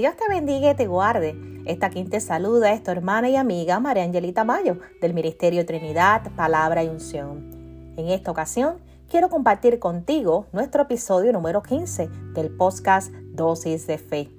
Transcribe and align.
Dios 0.00 0.16
te 0.16 0.32
bendiga 0.32 0.70
y 0.70 0.74
te 0.74 0.86
guarde. 0.86 1.36
Esta 1.66 1.90
quien 1.90 2.08
te 2.08 2.20
saluda 2.20 2.72
es 2.72 2.82
tu 2.82 2.90
hermana 2.90 3.28
y 3.28 3.36
amiga 3.36 3.80
María 3.80 4.02
Angelita 4.02 4.44
Mayo 4.44 4.78
del 5.02 5.12
Ministerio 5.12 5.66
Trinidad, 5.66 6.22
Palabra 6.36 6.82
y 6.82 6.88
Unción. 6.88 7.92
En 7.98 8.08
esta 8.08 8.30
ocasión 8.30 8.78
quiero 9.10 9.28
compartir 9.28 9.78
contigo 9.78 10.46
nuestro 10.52 10.84
episodio 10.84 11.34
número 11.34 11.62
15 11.62 12.08
del 12.32 12.48
podcast 12.56 13.12
Dosis 13.12 13.86
de 13.86 13.98
Fe. 13.98 14.30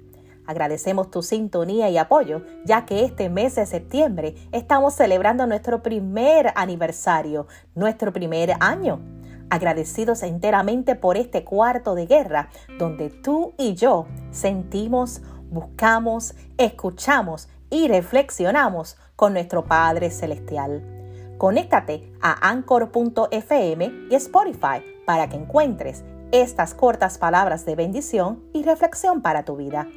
Agradecemos 0.48 1.12
tu 1.12 1.22
sintonía 1.22 1.88
y 1.90 1.96
apoyo, 1.96 2.42
ya 2.64 2.84
que 2.84 3.04
este 3.04 3.28
mes 3.28 3.54
de 3.54 3.64
septiembre 3.64 4.34
estamos 4.50 4.94
celebrando 4.94 5.46
nuestro 5.46 5.80
primer 5.80 6.52
aniversario, 6.56 7.46
nuestro 7.76 8.12
primer 8.12 8.54
año 8.58 8.98
agradecidos 9.52 10.22
enteramente 10.22 10.94
por 10.94 11.18
este 11.18 11.44
cuarto 11.44 11.94
de 11.94 12.06
guerra 12.06 12.48
donde 12.78 13.10
tú 13.10 13.52
y 13.58 13.74
yo 13.74 14.06
sentimos, 14.30 15.20
buscamos, 15.52 16.34
escuchamos 16.58 17.48
y 17.70 17.86
reflexionamos 17.86 18.96
con 19.16 19.34
nuestro 19.34 19.64
Padre 19.64 20.10
Celestial. 20.10 20.82
Conéctate 21.38 22.12
a 22.20 22.48
anchor.fm 22.48 23.92
y 24.10 24.14
Spotify 24.14 24.82
para 25.06 25.28
que 25.28 25.36
encuentres 25.36 26.04
estas 26.32 26.74
cortas 26.74 27.18
palabras 27.18 27.64
de 27.66 27.76
bendición 27.76 28.42
y 28.52 28.62
reflexión 28.62 29.20
para 29.20 29.44
tu 29.44 29.56
vida. 29.56 29.88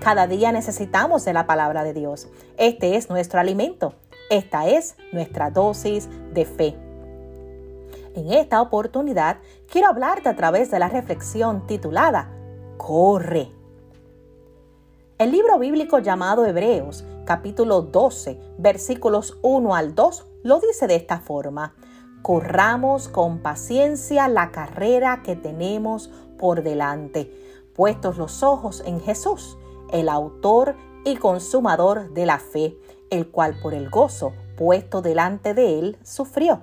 Cada 0.00 0.26
día 0.26 0.52
necesitamos 0.52 1.24
de 1.24 1.32
la 1.32 1.46
palabra 1.46 1.82
de 1.82 1.94
Dios. 1.94 2.28
Este 2.56 2.96
es 2.96 3.10
nuestro 3.10 3.40
alimento. 3.40 3.94
Esta 4.30 4.68
es 4.68 4.96
nuestra 5.12 5.50
dosis 5.50 6.08
de 6.32 6.44
fe. 6.44 6.76
En 8.14 8.32
esta 8.32 8.60
oportunidad 8.60 9.38
quiero 9.70 9.88
hablarte 9.88 10.28
a 10.28 10.36
través 10.36 10.70
de 10.70 10.78
la 10.78 10.88
reflexión 10.88 11.66
titulada 11.66 12.30
Corre. 12.76 13.57
El 15.18 15.32
libro 15.32 15.58
bíblico 15.58 15.98
llamado 15.98 16.46
Hebreos, 16.46 17.04
capítulo 17.24 17.82
12, 17.82 18.40
versículos 18.56 19.36
1 19.42 19.74
al 19.74 19.96
2, 19.96 20.26
lo 20.44 20.60
dice 20.60 20.86
de 20.86 20.94
esta 20.94 21.18
forma. 21.18 21.74
Corramos 22.22 23.08
con 23.08 23.40
paciencia 23.40 24.28
la 24.28 24.52
carrera 24.52 25.22
que 25.24 25.34
tenemos 25.34 26.10
por 26.38 26.62
delante, 26.62 27.32
puestos 27.74 28.16
los 28.16 28.44
ojos 28.44 28.82
en 28.86 29.00
Jesús, 29.00 29.58
el 29.92 30.08
autor 30.08 30.76
y 31.04 31.16
consumador 31.16 32.14
de 32.14 32.24
la 32.24 32.38
fe, 32.38 32.78
el 33.10 33.28
cual 33.28 33.58
por 33.60 33.74
el 33.74 33.90
gozo 33.90 34.32
puesto 34.56 35.02
delante 35.02 35.52
de 35.52 35.78
él 35.78 35.98
sufrió 36.04 36.62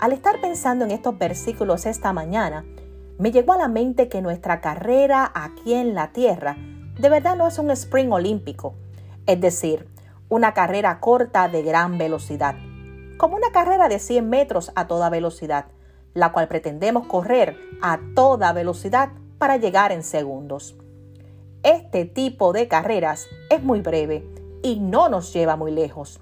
al 0.00 0.12
estar 0.12 0.40
pensando 0.40 0.84
en 0.84 0.92
estos 0.92 1.18
versículos 1.18 1.86
esta 1.86 2.12
mañana, 2.12 2.64
me 3.18 3.32
llegó 3.32 3.52
a 3.52 3.58
la 3.58 3.68
mente 3.68 4.08
que 4.08 4.22
nuestra 4.22 4.60
carrera 4.60 5.30
aquí 5.34 5.74
en 5.74 5.94
la 5.94 6.12
Tierra 6.12 6.56
de 6.98 7.08
verdad 7.08 7.36
no 7.36 7.46
es 7.46 7.58
un 7.58 7.70
sprint 7.70 8.12
olímpico, 8.12 8.74
es 9.26 9.40
decir, 9.40 9.88
una 10.28 10.52
carrera 10.52 11.00
corta 11.00 11.48
de 11.48 11.62
gran 11.62 11.96
velocidad, 11.96 12.56
como 13.16 13.36
una 13.36 13.50
carrera 13.52 13.88
de 13.88 13.98
100 13.98 14.28
metros 14.28 14.72
a 14.74 14.88
toda 14.88 15.08
velocidad, 15.08 15.66
la 16.14 16.32
cual 16.32 16.48
pretendemos 16.48 17.06
correr 17.06 17.56
a 17.80 18.00
toda 18.14 18.52
velocidad 18.52 19.10
para 19.38 19.56
llegar 19.56 19.92
en 19.92 20.02
segundos. 20.02 20.76
Este 21.62 22.04
tipo 22.04 22.52
de 22.52 22.66
carreras 22.66 23.28
es 23.48 23.62
muy 23.62 23.80
breve 23.80 24.26
y 24.62 24.80
no 24.80 25.08
nos 25.08 25.32
lleva 25.32 25.56
muy 25.56 25.70
lejos. 25.70 26.20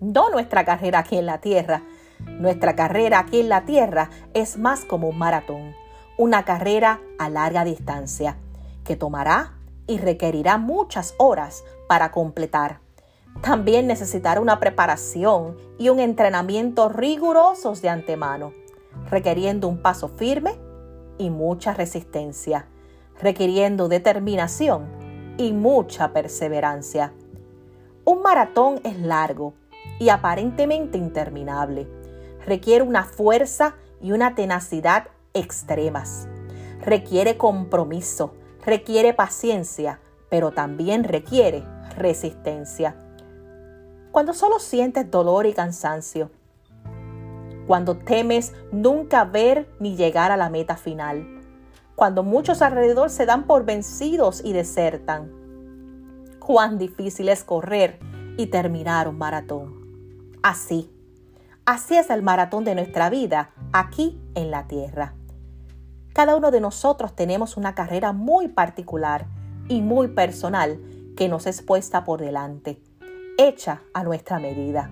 No 0.00 0.30
nuestra 0.30 0.64
carrera 0.64 1.00
aquí 1.00 1.16
en 1.16 1.26
la 1.26 1.40
Tierra, 1.40 1.82
nuestra 2.26 2.74
carrera 2.74 3.20
aquí 3.20 3.40
en 3.40 3.48
la 3.48 3.64
Tierra 3.64 4.10
es 4.34 4.58
más 4.58 4.84
como 4.84 5.08
un 5.08 5.18
maratón, 5.18 5.74
una 6.18 6.44
carrera 6.44 7.00
a 7.18 7.28
larga 7.28 7.64
distancia, 7.64 8.36
que 8.84 8.96
tomará 8.96 9.54
y 9.86 9.98
requerirá 9.98 10.58
muchas 10.58 11.14
horas 11.18 11.64
para 11.88 12.10
completar. 12.10 12.80
También 13.40 13.86
necesitará 13.86 14.40
una 14.40 14.60
preparación 14.60 15.56
y 15.78 15.88
un 15.88 16.00
entrenamiento 16.00 16.88
rigurosos 16.88 17.82
de 17.82 17.88
antemano, 17.88 18.52
requiriendo 19.10 19.68
un 19.68 19.80
paso 19.80 20.08
firme 20.08 20.58
y 21.18 21.30
mucha 21.30 21.72
resistencia, 21.72 22.66
requiriendo 23.20 23.88
determinación 23.88 24.86
y 25.38 25.52
mucha 25.52 26.12
perseverancia. 26.12 27.12
Un 28.04 28.22
maratón 28.22 28.80
es 28.84 28.98
largo 28.98 29.54
y 29.98 30.10
aparentemente 30.10 30.98
interminable 30.98 31.88
requiere 32.46 32.82
una 32.84 33.04
fuerza 33.04 33.74
y 34.00 34.12
una 34.12 34.34
tenacidad 34.34 35.08
extremas. 35.34 36.28
Requiere 36.80 37.36
compromiso, 37.36 38.34
requiere 38.64 39.14
paciencia, 39.14 40.00
pero 40.30 40.52
también 40.52 41.04
requiere 41.04 41.64
resistencia. 41.96 42.96
Cuando 44.10 44.34
solo 44.34 44.58
sientes 44.58 45.10
dolor 45.10 45.46
y 45.46 45.52
cansancio, 45.52 46.30
cuando 47.66 47.96
temes 47.96 48.52
nunca 48.72 49.24
ver 49.24 49.68
ni 49.78 49.96
llegar 49.96 50.32
a 50.32 50.36
la 50.36 50.50
meta 50.50 50.76
final, 50.76 51.40
cuando 51.94 52.22
muchos 52.22 52.62
alrededor 52.62 53.10
se 53.10 53.26
dan 53.26 53.46
por 53.46 53.64
vencidos 53.64 54.42
y 54.44 54.52
desertan, 54.52 55.30
cuán 56.38 56.78
difícil 56.78 57.28
es 57.28 57.44
correr 57.44 57.98
y 58.36 58.46
terminar 58.46 59.08
un 59.08 59.18
maratón. 59.18 59.82
Así, 60.42 60.90
Así 61.64 61.96
es 61.96 62.10
el 62.10 62.22
maratón 62.22 62.64
de 62.64 62.74
nuestra 62.74 63.08
vida 63.08 63.50
aquí 63.72 64.20
en 64.34 64.50
la 64.50 64.66
tierra. 64.66 65.14
Cada 66.12 66.36
uno 66.36 66.50
de 66.50 66.60
nosotros 66.60 67.16
tenemos 67.16 67.56
una 67.56 67.74
carrera 67.74 68.12
muy 68.12 68.48
particular 68.48 69.26
y 69.68 69.80
muy 69.80 70.08
personal 70.08 70.78
que 71.16 71.28
nos 71.28 71.46
es 71.46 71.62
puesta 71.62 72.04
por 72.04 72.20
delante, 72.20 72.82
hecha 73.38 73.82
a 73.94 74.02
nuestra 74.04 74.38
medida, 74.38 74.90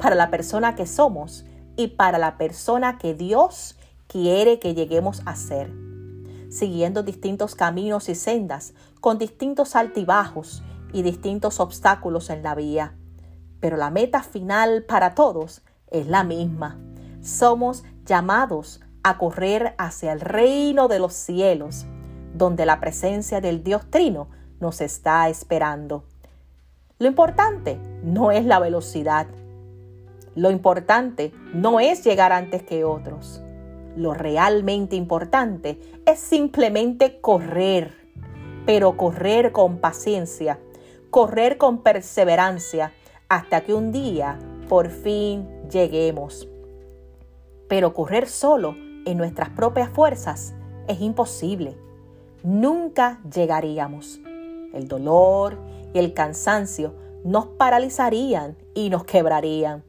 para 0.00 0.14
la 0.14 0.30
persona 0.30 0.74
que 0.74 0.86
somos 0.86 1.44
y 1.76 1.88
para 1.88 2.18
la 2.18 2.38
persona 2.38 2.96
que 2.96 3.12
Dios 3.12 3.76
quiere 4.06 4.58
que 4.58 4.74
lleguemos 4.74 5.22
a 5.26 5.36
ser, 5.36 5.70
siguiendo 6.48 7.02
distintos 7.02 7.54
caminos 7.54 8.08
y 8.08 8.14
sendas, 8.14 8.72
con 9.00 9.18
distintos 9.18 9.76
altibajos 9.76 10.62
y 10.94 11.02
distintos 11.02 11.60
obstáculos 11.60 12.30
en 12.30 12.42
la 12.42 12.54
vía. 12.54 12.94
Pero 13.60 13.76
la 13.76 13.90
meta 13.90 14.22
final 14.22 14.84
para 14.84 15.14
todos 15.14 15.62
es 15.90 16.06
la 16.06 16.24
misma. 16.24 16.78
Somos 17.20 17.84
llamados 18.04 18.80
a 19.02 19.18
correr 19.18 19.74
hacia 19.78 20.12
el 20.12 20.20
reino 20.20 20.88
de 20.88 20.98
los 20.98 21.12
cielos, 21.14 21.86
donde 22.34 22.66
la 22.66 22.80
presencia 22.80 23.40
del 23.40 23.62
Dios 23.62 23.90
Trino 23.90 24.28
nos 24.60 24.80
está 24.80 25.28
esperando. 25.28 26.04
Lo 26.98 27.08
importante 27.08 27.78
no 28.04 28.30
es 28.30 28.44
la 28.44 28.60
velocidad. 28.60 29.26
Lo 30.34 30.50
importante 30.50 31.32
no 31.52 31.80
es 31.80 32.04
llegar 32.04 32.32
antes 32.32 32.62
que 32.62 32.84
otros. 32.84 33.42
Lo 33.96 34.14
realmente 34.14 34.96
importante 34.96 35.80
es 36.06 36.20
simplemente 36.20 37.20
correr, 37.20 37.92
pero 38.64 38.96
correr 38.96 39.52
con 39.52 39.78
paciencia, 39.78 40.58
correr 41.10 41.58
con 41.58 41.82
perseverancia, 41.82 42.92
hasta 43.28 43.62
que 43.62 43.74
un 43.74 43.92
día 43.92 44.38
por 44.68 44.90
fin 44.90 45.48
lleguemos. 45.70 46.48
Pero 47.68 47.94
correr 47.94 48.28
solo 48.28 48.76
en 49.04 49.18
nuestras 49.18 49.50
propias 49.50 49.90
fuerzas 49.90 50.54
es 50.88 51.00
imposible. 51.00 51.76
Nunca 52.42 53.20
llegaríamos. 53.32 54.20
El 54.72 54.88
dolor 54.88 55.58
y 55.92 55.98
el 55.98 56.14
cansancio 56.14 56.94
nos 57.24 57.46
paralizarían 57.46 58.56
y 58.74 58.90
nos 58.90 59.04
quebrarían. 59.04 59.84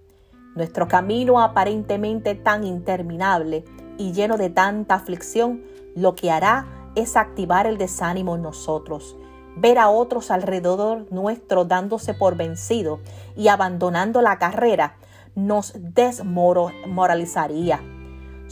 Nuestro 0.55 0.87
camino 0.87 1.41
aparentemente 1.41 2.35
tan 2.35 2.63
interminable 2.63 3.65
y 3.97 4.11
lleno 4.11 4.37
de 4.37 4.51
tanta 4.51 4.93
aflicción, 4.95 5.63
lo 5.95 6.15
que 6.15 6.31
hará 6.31 6.65
es 6.95 7.17
activar 7.17 7.65
el 7.65 7.77
desánimo 7.77 8.35
en 8.35 8.43
nosotros, 8.43 9.15
ver 9.55 9.79
a 9.79 9.89
otros 9.89 10.29
alrededor 10.31 11.07
nuestro 11.11 11.65
dándose 11.65 12.13
por 12.13 12.35
vencido 12.35 12.99
y 13.35 13.47
abandonando 13.47 14.21
la 14.21 14.37
carrera 14.37 14.97
nos 15.35 15.73
desmoralizaría. 15.75 17.81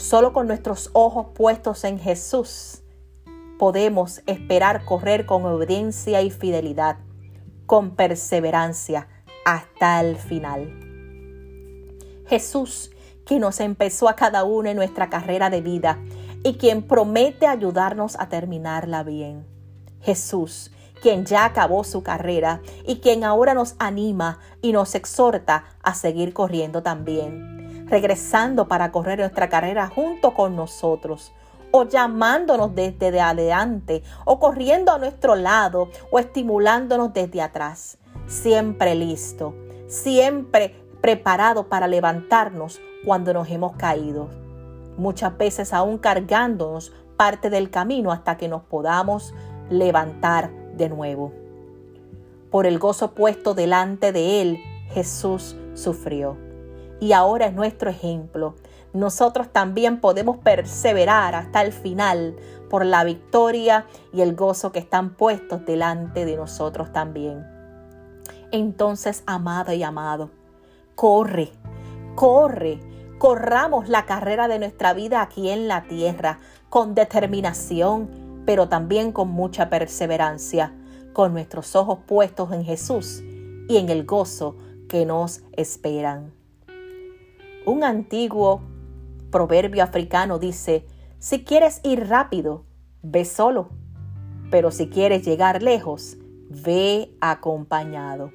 Solo 0.02 0.34
con 0.34 0.48
nuestros 0.48 0.90
ojos 0.94 1.28
puestos 1.36 1.84
en 1.84 2.00
Jesús 2.00 2.82
podemos 3.60 4.24
esperar 4.26 4.84
correr 4.84 5.28
con 5.28 5.46
obediencia 5.46 6.24
y 6.24 6.32
fidelidad, 6.32 6.98
con 7.68 7.96
perseverancia 7.96 9.08
hasta 9.46 10.02
el 10.02 10.18
final. 10.18 10.74
Jesús, 12.26 12.90
que 13.28 13.38
nos 13.38 13.60
empezó 13.60 14.10
a 14.10 14.16
cada 14.16 14.44
uno 14.44 14.70
en 14.70 14.76
nuestra 14.76 15.08
carrera 15.12 15.52
de 15.52 15.62
vida 15.62 16.00
y 16.44 16.56
quien 16.56 16.82
promete 16.82 17.46
ayudarnos 17.46 18.20
a 18.20 18.28
terminarla 18.28 19.04
bien. 19.04 19.46
Jesús, 20.02 20.72
quien 21.04 21.26
ya 21.26 21.46
acabó 21.46 21.84
su 21.84 22.02
carrera 22.02 22.62
y 22.88 23.02
quien 23.02 23.24
ahora 23.24 23.54
nos 23.54 23.76
anima 23.78 24.40
y 24.64 24.72
nos 24.72 24.96
exhorta 24.96 25.66
a 25.84 25.94
seguir 25.94 26.34
corriendo 26.34 26.82
también, 26.82 27.51
regresando 27.92 28.70
para 28.70 28.92
correr 28.92 29.20
nuestra 29.20 29.50
carrera 29.50 29.88
junto 29.88 30.34
con 30.34 30.56
nosotros, 30.56 31.34
o 31.72 31.84
llamándonos 31.84 32.74
desde 32.74 33.20
adelante, 33.20 34.02
o 34.26 34.40
corriendo 34.40 34.94
a 34.94 34.98
nuestro 34.98 35.36
lado, 35.36 35.90
o 36.10 36.18
estimulándonos 36.18 37.14
desde 37.14 37.42
atrás. 37.42 37.98
Siempre 38.28 38.96
listo, 38.96 39.54
siempre 39.88 40.76
preparado 41.02 41.68
para 41.68 41.88
levantarnos 41.88 42.80
cuando 43.06 43.34
nos 43.34 43.50
hemos 43.50 43.76
caído. 43.76 44.30
Muchas 44.98 45.38
veces 45.38 45.74
aún 45.74 45.98
cargándonos 45.98 46.94
parte 47.18 47.50
del 47.50 47.70
camino 47.70 48.12
hasta 48.12 48.38
que 48.38 48.48
nos 48.48 48.64
podamos 48.64 49.34
levantar 49.70 50.50
de 50.78 50.88
nuevo. 50.88 51.34
Por 52.50 52.66
el 52.66 52.80
gozo 52.80 53.14
puesto 53.14 53.54
delante 53.54 54.12
de 54.12 54.42
Él, 54.42 54.60
Jesús 54.94 55.58
sufrió. 55.74 56.51
Y 57.02 57.14
ahora 57.14 57.48
es 57.48 57.54
nuestro 57.54 57.90
ejemplo. 57.90 58.54
Nosotros 58.94 59.50
también 59.52 60.00
podemos 60.00 60.38
perseverar 60.38 61.34
hasta 61.34 61.64
el 61.64 61.74
final 61.74 62.36
por 62.70 62.86
la 62.86 63.04
victoria 63.04 63.88
y 64.14 64.22
el 64.22 64.36
gozo 64.36 64.72
que 64.72 64.80
están 64.80 65.16
puestos 65.16 65.66
delante 65.66 66.26
de 66.26 66.38
nosotros 66.38 66.94
también. 66.94 67.44
Entonces, 68.52 69.24
amado 69.26 69.74
y 69.74 69.82
amado, 69.82 70.30
corre, 70.94 71.52
corre, 72.14 72.80
corramos 73.18 73.90
la 73.90 74.06
carrera 74.06 74.48
de 74.48 74.60
nuestra 74.60 74.94
vida 74.94 75.24
aquí 75.24 75.50
en 75.50 75.68
la 75.68 75.88
tierra 75.88 76.38
con 76.70 76.94
determinación, 76.94 78.44
pero 78.46 78.70
también 78.70 79.12
con 79.12 79.30
mucha 79.30 79.72
perseverancia, 79.72 80.76
con 81.14 81.34
nuestros 81.34 81.76
ojos 81.76 82.00
puestos 82.06 82.52
en 82.52 82.64
Jesús 82.64 83.24
y 83.68 83.78
en 83.78 83.90
el 83.90 84.06
gozo 84.06 84.56
que 84.88 85.06
nos 85.08 85.42
esperan. 85.54 86.41
Un 87.66 87.84
antiguo 87.84 88.64
proverbio 89.30 89.84
africano 89.84 90.40
dice, 90.40 90.88
si 91.20 91.44
quieres 91.44 91.80
ir 91.84 92.08
rápido, 92.08 92.66
ve 93.04 93.24
solo, 93.24 93.70
pero 94.50 94.72
si 94.72 94.90
quieres 94.90 95.24
llegar 95.24 95.62
lejos, 95.62 96.18
ve 96.50 97.16
acompañado. 97.22 98.32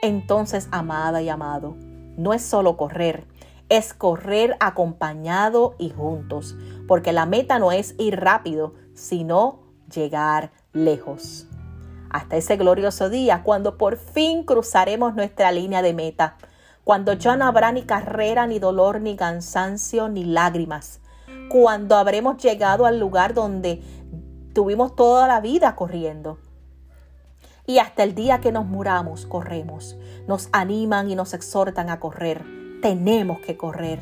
Entonces, 0.00 0.68
amada 0.70 1.20
y 1.20 1.28
amado, 1.28 1.76
no 2.16 2.32
es 2.32 2.40
solo 2.40 2.78
correr, 2.78 3.26
es 3.68 3.92
correr 3.92 4.56
acompañado 4.58 5.74
y 5.78 5.90
juntos, 5.90 6.56
porque 6.88 7.12
la 7.12 7.26
meta 7.26 7.58
no 7.58 7.72
es 7.72 7.94
ir 7.98 8.18
rápido, 8.18 8.72
sino 8.94 9.60
llegar 9.92 10.50
lejos. 10.72 11.46
Hasta 12.08 12.38
ese 12.38 12.56
glorioso 12.56 13.10
día, 13.10 13.42
cuando 13.42 13.76
por 13.76 13.98
fin 13.98 14.44
cruzaremos 14.44 15.14
nuestra 15.14 15.52
línea 15.52 15.82
de 15.82 15.92
meta, 15.92 16.38
cuando 16.90 17.12
ya 17.12 17.36
no 17.36 17.44
habrá 17.44 17.70
ni 17.70 17.82
carrera, 17.82 18.48
ni 18.48 18.58
dolor, 18.58 19.00
ni 19.00 19.14
cansancio, 19.14 20.08
ni 20.08 20.24
lágrimas, 20.24 20.98
cuando 21.48 21.94
habremos 21.94 22.42
llegado 22.42 22.84
al 22.84 22.98
lugar 22.98 23.32
donde 23.32 23.80
tuvimos 24.54 24.96
toda 24.96 25.28
la 25.28 25.40
vida 25.40 25.76
corriendo 25.76 26.38
y 27.64 27.78
hasta 27.78 28.02
el 28.02 28.16
día 28.16 28.40
que 28.40 28.50
nos 28.50 28.66
muramos, 28.66 29.24
corremos. 29.24 29.96
Nos 30.26 30.48
animan 30.50 31.08
y 31.08 31.14
nos 31.14 31.32
exhortan 31.32 31.90
a 31.90 32.00
correr. 32.00 32.44
Tenemos 32.82 33.38
que 33.38 33.56
correr. 33.56 34.00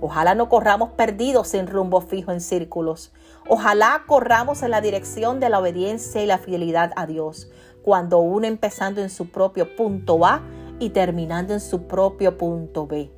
Ojalá 0.00 0.36
no 0.36 0.48
corramos 0.48 0.90
perdidos 0.90 1.48
sin 1.48 1.66
rumbo 1.66 2.00
fijo 2.02 2.30
en 2.30 2.40
círculos. 2.40 3.12
Ojalá 3.48 4.04
corramos 4.06 4.62
en 4.62 4.70
la 4.70 4.80
dirección 4.80 5.40
de 5.40 5.48
la 5.48 5.58
obediencia 5.58 6.22
y 6.22 6.26
la 6.26 6.38
fidelidad 6.38 6.92
a 6.94 7.06
Dios, 7.06 7.50
cuando 7.82 8.18
uno 8.18 8.46
empezando 8.46 9.00
en 9.00 9.10
su 9.10 9.32
propio 9.32 9.74
punto 9.74 10.24
A 10.24 10.40
y 10.78 10.90
terminando 10.90 11.52
en 11.52 11.60
su 11.60 11.86
propio 11.86 12.36
punto 12.36 12.86
B, 12.86 13.10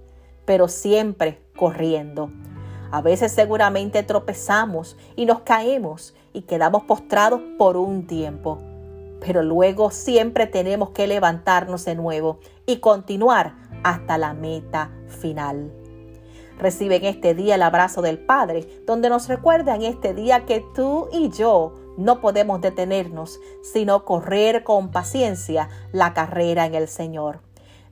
pero 0.44 0.68
siempre 0.68 1.40
corriendo. 1.56 2.30
A 2.90 3.02
veces 3.02 3.32
seguramente 3.32 4.02
tropezamos 4.02 4.96
y 5.14 5.26
nos 5.26 5.40
caemos 5.40 6.14
y 6.32 6.42
quedamos 6.42 6.84
postrados 6.84 7.40
por 7.58 7.76
un 7.76 8.06
tiempo, 8.06 8.58
pero 9.20 9.42
luego 9.42 9.90
siempre 9.90 10.46
tenemos 10.46 10.90
que 10.90 11.06
levantarnos 11.06 11.84
de 11.84 11.94
nuevo 11.94 12.38
y 12.66 12.78
continuar 12.78 13.54
hasta 13.82 14.18
la 14.18 14.32
meta 14.32 14.90
final. 15.06 15.72
Recibe 16.58 16.96
en 16.96 17.04
este 17.04 17.34
día 17.34 17.54
el 17.54 17.62
abrazo 17.62 18.02
del 18.02 18.18
Padre, 18.18 18.66
donde 18.84 19.08
nos 19.08 19.28
recuerda 19.28 19.76
en 19.76 19.82
este 19.82 20.12
día 20.12 20.44
que 20.44 20.64
tú 20.74 21.08
y 21.12 21.30
yo 21.30 21.74
no 21.96 22.20
podemos 22.20 22.60
detenernos, 22.60 23.40
sino 23.62 24.04
correr 24.04 24.64
con 24.64 24.90
paciencia 24.90 25.68
la 25.92 26.14
carrera 26.14 26.66
en 26.66 26.74
el 26.74 26.88
Señor. 26.88 27.40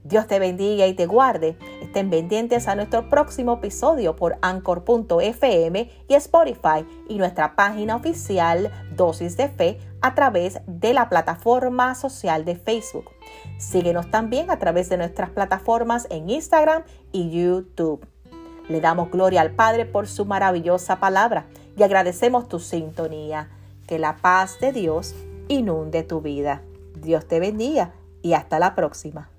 Dios 0.08 0.28
te 0.28 0.38
bendiga 0.38 0.86
y 0.86 0.94
te 0.94 1.06
guarde. 1.06 1.56
Estén 1.82 2.10
pendientes 2.10 2.68
a 2.68 2.76
nuestro 2.76 3.08
próximo 3.08 3.54
episodio 3.54 4.14
por 4.14 4.38
anchor.fm 4.40 5.90
y 6.06 6.14
Spotify 6.14 6.86
y 7.08 7.18
nuestra 7.18 7.56
página 7.56 7.96
oficial 7.96 8.70
Dosis 8.94 9.36
de 9.36 9.48
Fe 9.48 9.78
a 10.02 10.14
través 10.14 10.60
de 10.68 10.94
la 10.94 11.08
plataforma 11.08 11.96
social 11.96 12.44
de 12.44 12.54
Facebook. 12.54 13.10
Síguenos 13.58 14.08
también 14.08 14.50
a 14.50 14.60
través 14.60 14.88
de 14.90 14.96
nuestras 14.96 15.30
plataformas 15.30 16.06
en 16.08 16.30
Instagram 16.30 16.84
y 17.10 17.30
YouTube. 17.30 18.06
Le 18.68 18.80
damos 18.80 19.10
gloria 19.10 19.40
al 19.40 19.50
Padre 19.50 19.86
por 19.86 20.06
su 20.06 20.24
maravillosa 20.24 21.00
palabra 21.00 21.46
y 21.76 21.82
agradecemos 21.82 22.48
tu 22.48 22.60
sintonía. 22.60 23.50
Que 23.88 23.98
la 23.98 24.18
paz 24.18 24.60
de 24.60 24.72
Dios 24.72 25.16
inunde 25.48 26.04
tu 26.04 26.20
vida. 26.20 26.62
Dios 26.94 27.26
te 27.26 27.40
bendiga 27.40 27.92
y 28.22 28.34
hasta 28.34 28.60
la 28.60 28.76
próxima. 28.76 29.30